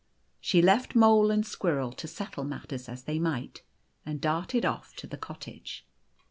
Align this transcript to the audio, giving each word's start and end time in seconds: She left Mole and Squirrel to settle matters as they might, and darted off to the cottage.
She 0.39 0.63
left 0.63 0.95
Mole 0.95 1.29
and 1.29 1.45
Squirrel 1.45 1.91
to 1.91 2.07
settle 2.07 2.43
matters 2.43 2.89
as 2.89 3.03
they 3.03 3.19
might, 3.19 3.61
and 4.03 4.19
darted 4.19 4.65
off 4.65 4.95
to 4.95 5.05
the 5.05 5.15
cottage. 5.15 5.85